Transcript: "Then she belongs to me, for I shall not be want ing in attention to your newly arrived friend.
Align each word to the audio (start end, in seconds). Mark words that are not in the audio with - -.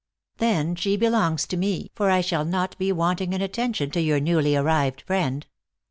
"Then 0.37 0.73
she 0.75 0.97
belongs 0.97 1.45
to 1.45 1.55
me, 1.55 1.91
for 1.93 2.09
I 2.09 2.21
shall 2.21 2.43
not 2.43 2.75
be 2.79 2.91
want 2.91 3.21
ing 3.21 3.33
in 3.33 3.41
attention 3.43 3.91
to 3.91 4.01
your 4.01 4.19
newly 4.19 4.55
arrived 4.55 5.01
friend. 5.01 5.45